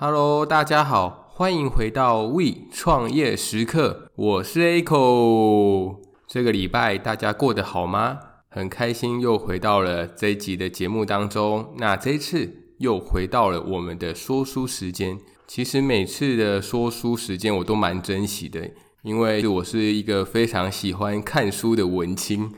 [0.00, 5.96] Hello，大家好，欢迎回到 We 创业时刻，我是 Echo。
[6.28, 8.20] 这个礼拜大家过得好吗？
[8.48, 11.74] 很开心又回到了这一集的节目当中。
[11.78, 12.48] 那这一次
[12.78, 15.18] 又回到了我们的说书时间。
[15.48, 18.70] 其实每次的说书时间我都蛮珍惜的，
[19.02, 22.52] 因为我是一个非常喜欢看书的文青。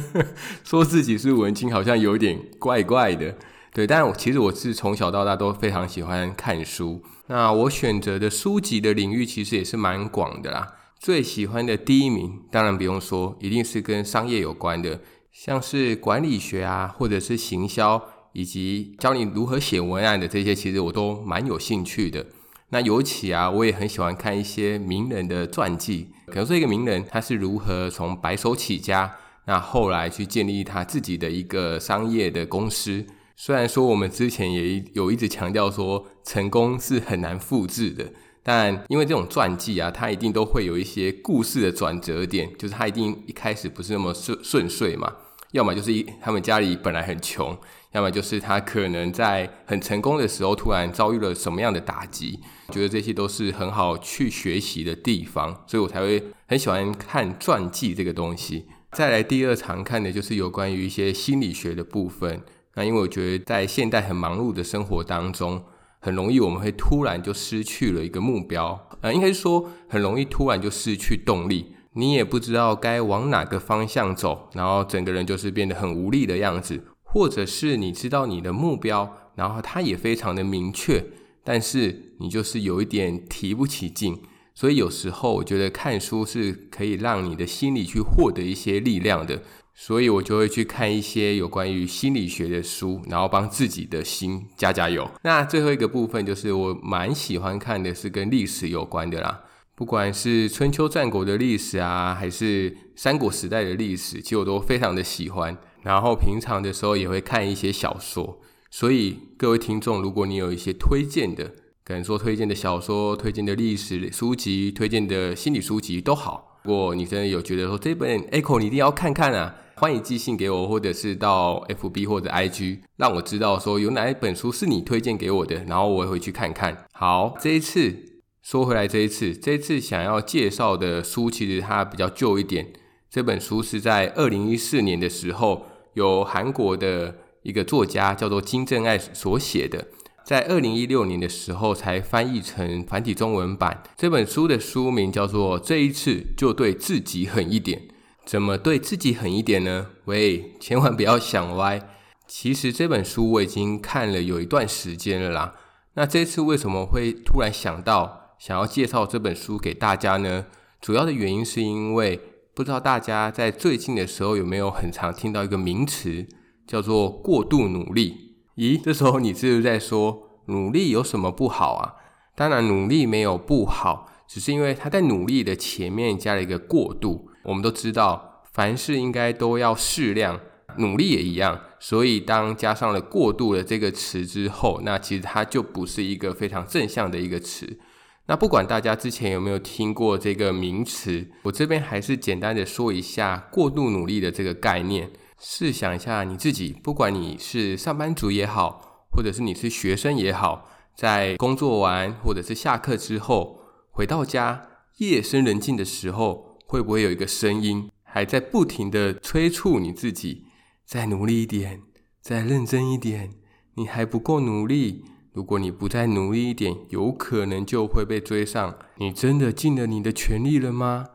[0.64, 3.36] 说自己是文青好像有点怪怪的。
[3.72, 7.02] 对，但我其实我是从小到大都非常喜欢看书。
[7.26, 10.74] 那我选择的书籍的领域其实也是蛮广的啦。
[10.98, 15.00] 最喜欢的第一名，当然不用说，一定是跟商业有关的，
[15.30, 22.26] 像是管理学啊，或者是行销，以及教你如何写文案的这些，其实我都蛮有兴趣的。
[22.70, 33.06] 那尤其啊，我也很喜欢看一些名人的传记，可能说一个名人他是如何从白手起家，那后来去建立他自己的一个商业的公司。
[33.40, 45.12] 虽然说我们之前也有一直强调说成功是很难复制的，但因为这种传记啊，它一定都会有一些故事的转折点，就是它一定一开始不是那么顺顺遂嘛，
[45.52, 47.56] 要么就是一他们家里本来很穷，
[47.92, 52.40] 要么就是他可能在很成功的时候突然遭遇了什么样的打击，
[52.72, 58.66] 觉得这些都是很好去学习的地方，所以我才会很喜欢看传记这个东西。
[58.90, 62.42] 再来第二常看的就是有关于一些心理学的部分。
[62.78, 65.60] 那因为我觉得在现代很忙碌的生活当中，
[65.98, 81.04] 很容易我们会突然就失去了一个目标，呃，应该说很容易突然就失去动力，你也不知道该往哪个方向走，然后整个人就是变得很无力的样子，或者是你知道你的目标，然后它也非常的明确，
[81.42, 84.22] 但是你就是有一点提不起劲，
[84.58, 89.40] 所以有时候我觉得看书是可以让你的心里去获得一些力量的。
[89.72, 95.08] 所以我就会去看一些有关于心理学的书，然后帮自己的心加加油。
[95.22, 99.44] 那最后一个部分就是我蛮喜欢看的是跟历史有关的啦，
[99.76, 105.56] 不管是春秋战国的历史啊，还是三国时代的历史，其实我都非常的喜欢。
[105.84, 108.40] 然后平常的时候也会看一些小说。
[108.68, 111.52] 所以各位听众，如果你有一些推荐的，
[111.88, 116.60] 可能说推荐的小说、推荐的历史书籍、推荐的心理书籍都好。
[116.64, 119.54] 如果你真的有觉得说这本 Echo 你一定要看看啊。
[119.76, 126.84] 欢迎寄信给我，或者是到 FB 或者 IG，让我知道说有哪一本书是你推荐给我的，然后我也会去看看。
[126.92, 127.96] 好，这一次
[128.42, 132.66] 说回来，这一次这一次想要介绍的书，其实它比较旧一点。
[133.08, 139.86] 这本书是在二零一四年的时候，由韩国的一个作家叫做金正爱所写的，
[140.28, 143.82] 在二零一六年的时候才翻译成繁体中文版。
[143.96, 147.80] 这本书的书名叫做《这一次就对自己狠一点》。
[148.26, 149.86] 怎么对自己狠一点呢？
[150.04, 151.80] 喂，千万不要想歪。
[152.26, 155.54] 其实这本书我已经看了有一段时间了啦。
[155.94, 160.44] 那这次为什么会突然想到想要介绍这本书给大家呢？
[160.82, 162.20] 主要的原因是因为
[162.52, 166.26] 不知道大家在最近的时候有没有很常听到一个名词，
[166.66, 168.27] 叫做过度努力。
[168.58, 171.94] 咦，这时候你是不是在说努力有什么不好啊？
[172.34, 177.30] 当然，努力没有不好，只是因为他在努力的前面加了一个过度。
[177.44, 180.40] 我们都知道，凡事应该都要适量，
[180.78, 181.60] 努力也一样。
[181.78, 187.78] 所以，当加上了“过度”的这个词之后，那其实它就不是一个非常正向的一个词。
[188.26, 195.10] 那不管大家之前有没有听过这个名词，我这边还是简单的说一下“过度努力”的这个概念。
[195.38, 203.60] 试想一下你自己，不管你是上班族也好，或者是你是学生也好，在工作完或者是下课之后
[203.90, 204.68] 回到家，
[204.98, 206.48] 夜深人静的时候。
[206.70, 210.44] 会不会有一个声音还在不停地催促你自己，
[210.84, 211.80] 再努力一点，
[212.20, 213.30] 再认真一点？
[213.76, 215.02] 你还不够努力。
[215.32, 218.78] 如果你不再努力一点，有可能就会被追上。
[218.98, 221.06] 你真的尽了你的全力了吗？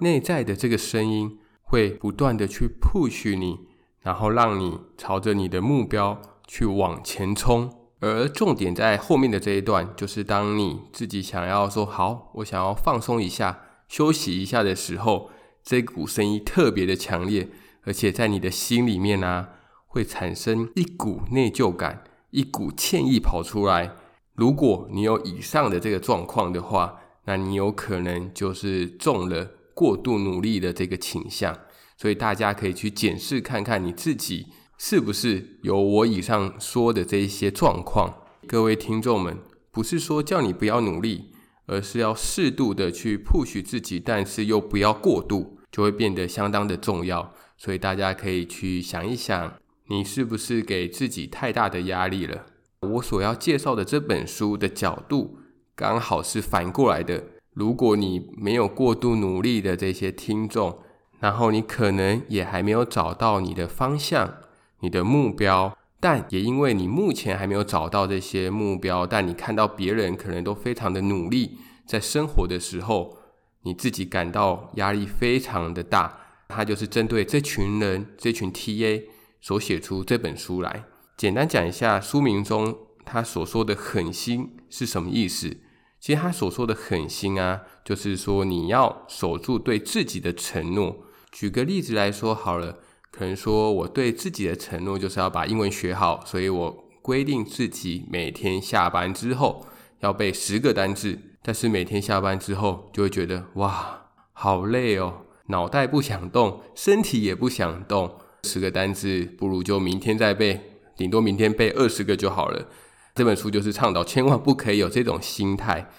[0.00, 3.66] 内在的这个声音会不断地去 push 你，
[4.02, 7.70] 然后让你朝着你的目标去往前冲。
[8.00, 13.60] 而重点在后面的这一段，就是当你自己想要说好，我想要放松一下。
[13.88, 15.30] 休息一下的时候，
[15.62, 17.48] 这股声音特别的强烈，
[17.82, 19.48] 而且在你的心里面呢、
[19.86, 23.92] 会产生一股内疚感，一股歉意跑出来。
[24.34, 31.54] 如果你有以上的这个状况的话，那你有可能就是中了过度努力的这个倾向。
[32.00, 34.46] 所以大家可以去检视看看你自己
[34.78, 38.22] 是不是有我以上说的这一些状况。
[38.46, 39.36] 各位听众们，
[39.70, 41.32] 不是说叫你不要努力。
[41.66, 47.32] 而是要适度的去 push 自己，但是又不要过度，就会变得相当的重要。
[47.56, 49.54] 所以大家可以去想一想，
[49.86, 52.46] 你是不是给自己太大的压力了？
[52.80, 55.38] 我所要介绍的这本书的角度
[55.76, 57.22] 刚好是反过来的。
[57.54, 60.76] 如果你没有过度努力的这些听众，
[61.20, 64.38] 然后你可能也还没有找到你的方向、
[64.80, 73.18] 你的目标，但也因为你目前还没有找到这些目标，但你看到别人可能都非常的努力，在生活的时候，
[73.62, 76.18] 你自己感到压力非常的大。
[76.48, 79.04] 他就是针对这群人、这群 TA
[79.40, 80.84] 所写出这本书来。
[81.16, 85.58] 简单讲一下书名中他所说的“狠心”是什么意思。
[86.00, 91.04] 其实他所说的“狠心”啊，就是说你要守住对自己的承诺。
[91.32, 92.78] 举个例子来说好了，
[93.10, 99.66] 可能说我对自己的承诺就是要把英文学好，所以我规定自己每天下班之后
[100.00, 101.18] 要背十个单字。
[101.42, 110.60] 但是每天下班之后就会觉得哇，好累哦，脑袋不想动，身体也不想动，十个单字不如就明天再背。
[110.96, 112.68] 顶多明天背二十个就好了。
[113.14, 115.90] 这本书就是倡导，千万不可以有这种心态。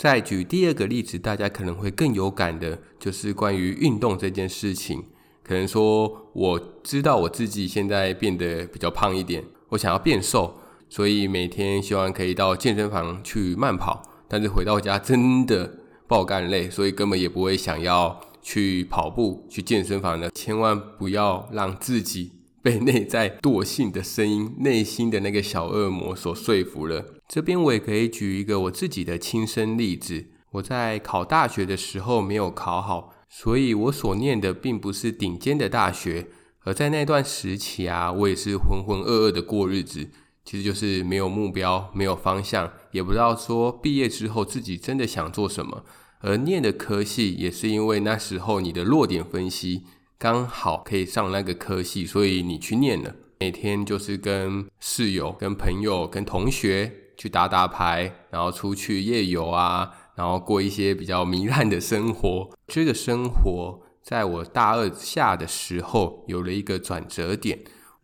[0.00, 5.04] 再举第二个例子，大家可能会更有感的，就是关于运动这件事情。
[5.42, 10.56] 可能说，我知道我自己现在变得比较胖一点，我想要变瘦，
[10.88, 14.02] 所以每天希望可以到健身房去慢跑。
[14.26, 15.70] 但是回到家真的
[16.08, 20.30] 爆干累，所以根本也不会想要去跑步、去健身房的。
[20.30, 22.32] 千万不要让自己。
[22.62, 27.02] 被内在惰性的声音、内心的那个小恶魔所说服了。
[27.32, 30.26] 这边我也可以举一个我自己的亲身例子。
[30.50, 36.26] 我在考大学的时候没有考好，所以我所念的并不是顶尖的大学。
[36.64, 40.10] 而在那段时期啊，我也是浑浑噩噩的过日子，
[40.44, 45.84] 其实就是没有目标、没有方向，也不知道说毕业之后自己真的想做什么。
[46.18, 49.84] 而念的科系也是因为那时候你的弱点分析。
[50.18, 53.14] 刚好可以上那个科系，所以你去念了。
[53.38, 62.48] 每天就是跟室友、跟朋友、跟同学去打打牌，然后出去夜游啊，然后过一些比较糜烂的生活。
[62.66, 67.58] 这个生活在我大二下的时候有了一个转折点。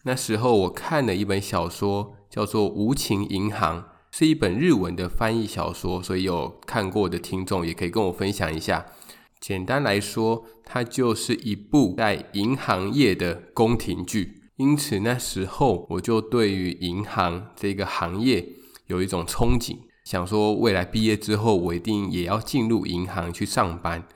[0.05, 3.81] 那时候我看了一本小说，叫做《无情银行》，
[4.11, 8.85] 是一本日文的翻译小说，所以有看过的听众也可以跟我分享一下。
[9.41, 14.43] 简单来说，它就是一部在银行业的宫廷剧。
[14.57, 18.47] 因此那时候我就对于银行这个行业
[18.87, 24.07] 有一种憧憬，想说未来毕业之后我一定也要进入银行去上班。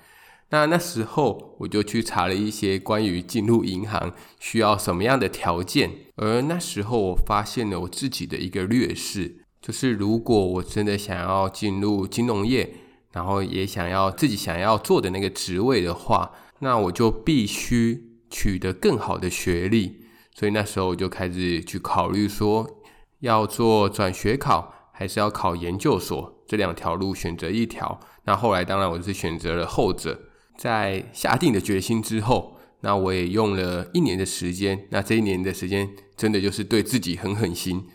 [0.50, 12.75] 那那时候我就去查了一些关于进入银行需要什么样的条件，而那时候我发现了我自己的一个劣势，就是如果我真的想要进入金融业。
[13.12, 16.31] 然后也想要自己想要做的那个职位的话，
[16.61, 20.05] 那我就必须取得更好的学历。
[20.32, 22.80] 所以那时候我就开始去考虑说，
[23.20, 28.00] 要做转学考还是要考研究所，这两条路选择一条。
[28.25, 30.20] 那后来当然我是选择了后者。
[30.58, 34.87] 在下定了决心之后，那我也用了一年的时间。
[34.90, 37.87] 那这一年的时间真的就是对自己很狠心，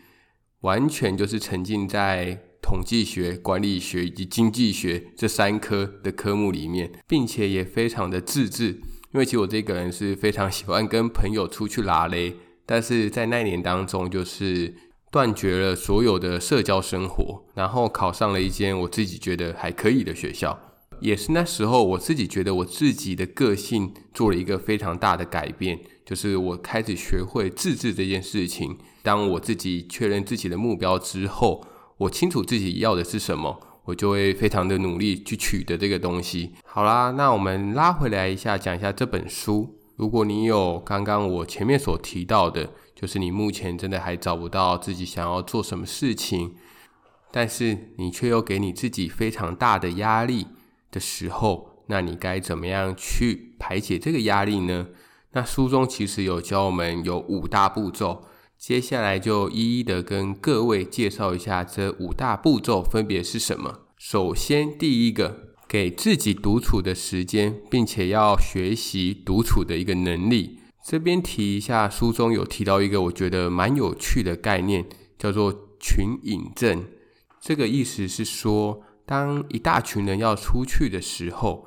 [0.62, 2.42] 完全就是沉浸在。
[2.68, 8.82] 统计学、管理学以及经济学这三科的科目里面，并且也非常的自制，
[9.14, 12.34] 因为其实我这个人是非常喜欢跟朋友出去拉嘞，
[12.66, 14.74] 但是在那一年当中，就是
[15.16, 20.60] 断绝了所有的社交生活，然后考上了一间我自己觉得还可以的学校，
[21.00, 28.78] 也是那时候我自己觉得我自己的个性做了一个非常大的改变，就是我开始学会自制这件事情。
[29.02, 31.66] 当我自己确认自己的目标之后。
[31.98, 36.52] 我清楚自己要的是什么，我就会非常的努力去取得这个东西。
[36.66, 39.78] 好啦，那我们拉回来一下，讲一下这本书。
[39.96, 46.56] 如果你有刚刚我前面所提到的，就是你目前真的还找不到自己想要做什么事情，
[47.30, 50.48] 但是你却又给你自己非常大的压力
[50.90, 54.88] 的时候，那你该怎么样去排解这个压力呢？
[55.34, 58.24] 那书中其实有教我们有五大步骤。
[58.58, 63.82] 接下来就一一的跟各位介绍一下这五大步骤分别是什么。
[63.98, 70.60] 首先，第一个，给自己独处的时间，并且要学习独处的一个能力。
[70.88, 74.86] 这边提一下，书中有提到一个我觉得蛮有趣的概念，
[75.18, 76.86] 叫做群瘾症。
[77.42, 81.66] 这个意思是说，当一大群人要出去的时候，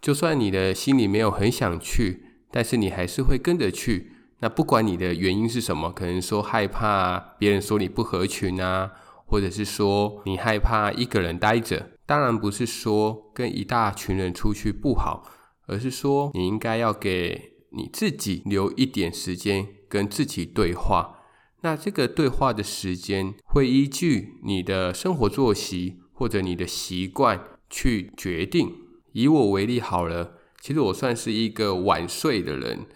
[0.00, 2.22] 就算你的心里没有很想去，
[2.52, 4.12] 但是你还是会跟着去。
[4.38, 8.92] 那不管你的原因是什么，可能说害怕别人说你不合群啊，
[9.26, 11.90] 或者是说你害怕一个人待着。
[12.06, 15.24] 当然不是说跟一大群人出去不好，
[15.66, 21.16] 而是说你应该要给你自己留一点时间跟自己对话。
[21.62, 28.72] 那这个对话的时间会依据你的生活作息或者你的习惯去决定。
[29.12, 32.86] 以我为例好了，其实我算是一个晚睡的人。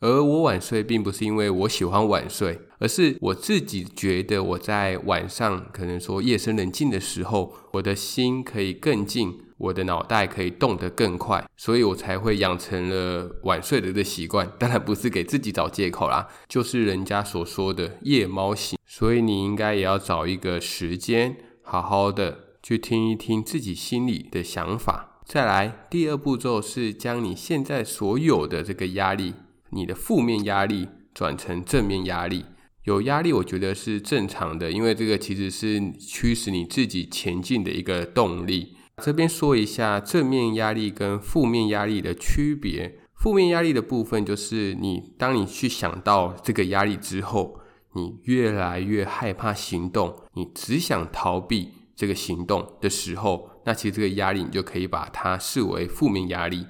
[0.00, 14.50] 而我晚睡，并不是因为我喜欢晚睡，而是我自己觉得我在晚上，可能说夜深人静的时候，我的心可以更静，我的脑袋可以动得更快，所以我才会养成了晚睡的这习惯。
[14.58, 18.78] 当然不是给自己找借口啦，就是人家所说的夜猫型。
[18.86, 25.20] 所以你应该也要找一个时间，好好的去听一听自己心里的想法。
[25.24, 29.34] 再来，第二步骤是将你现在所有的这个压力。
[29.70, 32.46] 你的负面压力转成正面压力，
[32.84, 38.77] 有压力，我觉得是正常的，因为这个其实是驱使你自己前进的一个动力。
[39.00, 42.98] 这边说一下正面压力跟负面压力的区别。
[43.14, 47.60] 负面压力的部分就是你，当你去想到这个压力之后，
[47.94, 56.66] 你越来越害怕行动，你只想逃避这个行动的时候，那其实这个压力你就可以把它视为负面压力。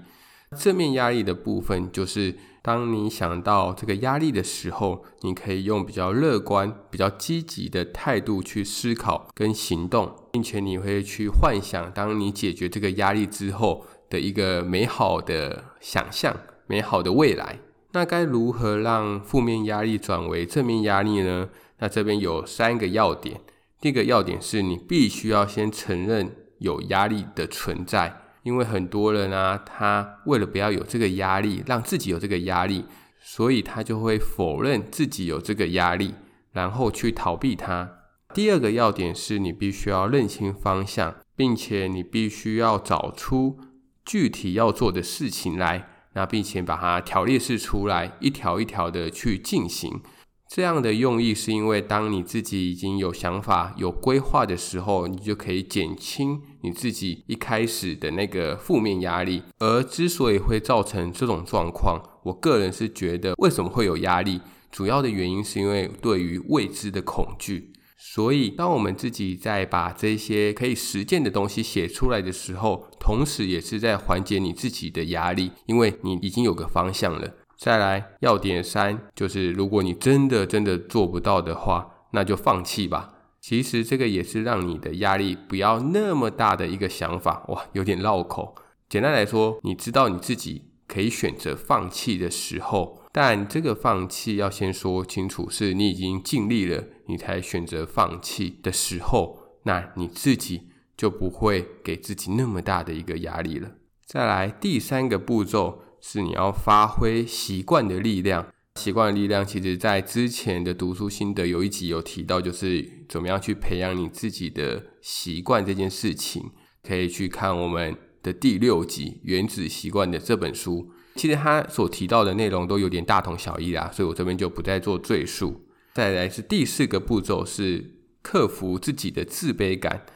[0.58, 2.36] 正面压力的部分就是。
[2.62, 16.36] 当你想到这个压力的时候，你可以用比较乐观、比较积极的态度去思考跟行动，并且你会去幻想，当你解决这个压力之后的一个美好的想象、
[16.66, 17.60] 美好的未来。
[17.92, 21.48] 那该如何让负面压力转为正面压力呢？
[21.78, 23.40] 那这边有三个要点。
[23.80, 28.20] 第一个要点是你必须要先承认有压力的存在。
[28.48, 32.86] 因为很多人啊，他为了不要有这个压力，让自己有这个压力，
[33.20, 36.14] 所以他就会否认自己有这个压力，
[36.52, 37.90] 然后去逃避它。
[38.32, 43.58] 第二个要点是你必须要认清方向，并且你必须要找出
[44.02, 50.00] 具体要做的事情来，那并且把它条列式出来，一条一条的去进行。
[50.48, 59.42] 这样的用意是因为，当你自己已经有想法、有规划的时候，你就可以减轻你自己一开始的那个负面压力。
[59.58, 64.40] 而之所以会造成这种状况，我个人是觉得，为什么会有压力？
[64.72, 67.72] 主要的原因是因为对于未知的恐惧。
[67.98, 77.34] 所以，当我们自己在把这些可以实践的东西写出来的时候，同时也是在缓解你自己的压力，因为你已经有个方向了。
[77.58, 83.14] 再来，要点三就是，如果你真的真的做不到的话，那就放弃吧。
[83.40, 87.44] 其实这个也是让你的压力不要那么大的一个想法。
[87.48, 88.54] 哇，有点绕口。
[88.88, 103.70] 简单来说，你知道你自己可以选择放弃的时候，但这个放弃要先说清楚，是你已经尽力了，你才选择放弃的时候，那你自己就不会给自己那么大的一个压力了。
[104.06, 105.82] 再来，第三个步骤。
[106.00, 108.46] 是你要发挥习惯的力量。
[108.76, 116.50] 习惯的力量，其实在之前的读书心得有一集有提到，就是怎么样去培养你自己的习惯这件事情，
[116.86, 120.92] 可以去看我们的第六集《原子习惯》的这本书。
[121.16, 125.66] 其实他所提到的内容都有点大同小异啦，所以我这边就不再做赘述。
[125.94, 130.06] 再来是第四个步骤，是克服自己的自卑感。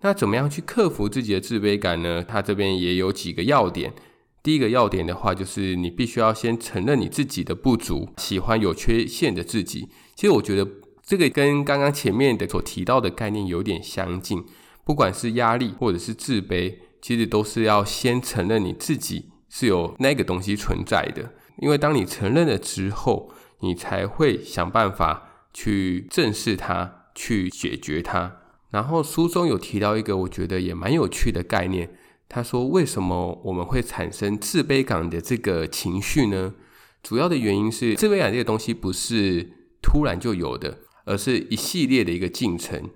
[0.00, 2.24] 那怎么样去克服自己的自卑感呢？
[2.24, 3.94] 他这边也有几个要点。
[4.42, 9.88] 第一个要点的话，就是你必须要先承认你自己的不足，喜欢有缺陷的自己。
[10.14, 10.66] 其实我觉得
[11.02, 14.44] 这个跟刚刚前面的所提到的概念有点相近。
[14.82, 21.34] 不管是压力或者是自卑，其实都是要先承认你自己是有那个东西存在的。
[21.58, 23.30] 因为当你承认了之后，
[23.60, 28.38] 你才会想办法去正视它，去解决它。
[28.70, 31.90] 然后书中有提到一个我觉得也蛮有趣的概念。
[32.32, 36.54] 他说：“为什么我们会产生自卑感的这个情绪呢？
[37.02, 39.50] 主要的原因是自卑感这个东西不是
[39.82, 42.88] 突然就有的，而是一系列的一个进程。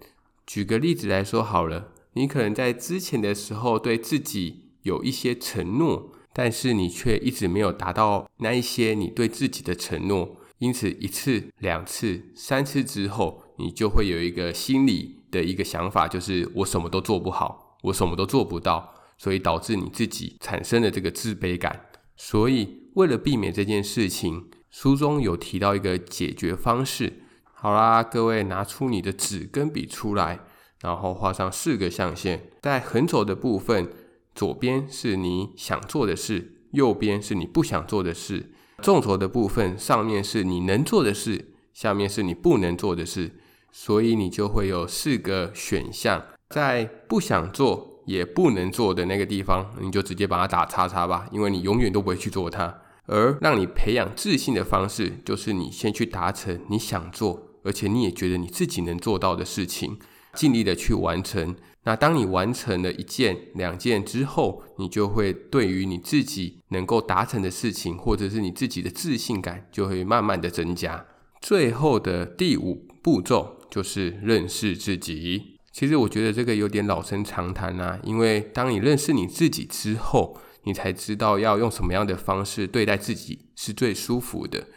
[0.47, 18.93] 举个例子来说好了，你可能在之前的时候对自己有一些承诺，但是你却一直没有达到那一些你对自己的承诺，因此一次、两次、三次之后，你就会有一个心理的一个想法，就是我什么都做不好，我什么都做不到。”
[19.25, 21.87] 所以导致你自己产生了这个自卑感。
[22.15, 27.23] 所以为了避免这件事情，书中有提到一个解决方式。
[27.55, 30.41] 好啦，各位拿出你的纸跟笔出来，
[30.83, 32.51] 然后画上四个象限。
[32.61, 33.91] 在横轴的部分，
[34.35, 38.53] 左边是你想做的事，右边是你不想做的事。
[38.83, 43.31] 纵轴的部分，上面是你能做的事，下面是你不能做的事。
[43.73, 47.94] 所以你就会有四个选项，在不想做。
[48.07, 52.83] 也不能做的那个地方，你就直接把它打叉叉吧，因为你永远都不会去做它。
[53.07, 59.99] 而让你培养自信的方式，就是你先去达成你想做而且你也觉得你自己能做到的事情，
[60.35, 61.57] 尽力的去完成。
[61.87, 71.05] 那当你完成了一件、两件之后，你就会对于你自己能够达成的事情，或者是你自己的自信感，就会慢慢的增加。
[71.41, 75.54] 最后的第五步骤就是认识自己。
[75.75, 84.69] 其实我觉得这个有点老生常谈啊，因为当你认识你自己之后，你才知道要用什么样的方式对待自己是最舒服的。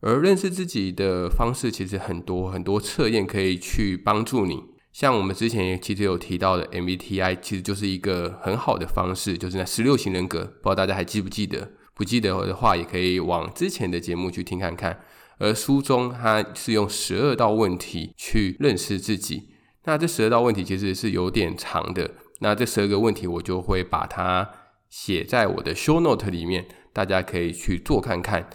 [0.00, 4.58] 而认识自己的方式其实很多，很多测验可以去帮助你。
[4.94, 11.70] 像我们之前也其实有提到的 MBTI，其实就是一个很好的方式，就是那十六型人格，不知道大家还记不记得？
[11.92, 15.00] 不记得的话，也可以往之前的节目去听看看。
[15.36, 19.50] 而书中它是用十二道问题去认识自己，
[19.86, 22.10] 那这十二道问题其实是有点长的。
[22.40, 24.50] 那这十二个问题我就会把它
[24.90, 28.48] 写在我的 show note 里面，大家可以去做看看。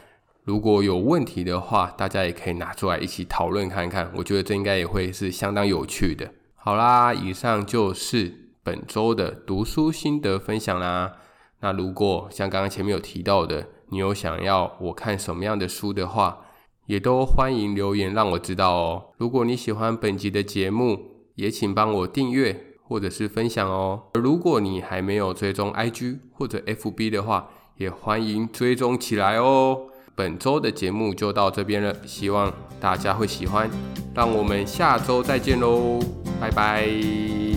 [0.44, 4.12] 如果有问题的话，大家也可以拿出来一起讨论看看。
[4.16, 6.32] 我觉得这应该也会是相当有趣的。
[6.56, 11.14] 好啦，以上就是本周的读书心得分享啦。
[11.62, 16.46] 那如果像刚刚前面有提到的，你有想要我看什么样的书的话，
[16.88, 19.06] 也都欢迎留言让我知道哦。
[19.18, 21.11] 如果你喜欢本集的节目，
[21.41, 24.03] 也请帮我订阅或者是分享哦。
[24.13, 29.88] 如果你还没有追踪 IG 或者 FB 的话，也欢迎追踪起来哦。
[30.13, 33.67] 本周的节目就到这边了，希望大家会喜欢。
[34.13, 36.00] 让我们下周再见喽，
[36.39, 37.50] 拜拜。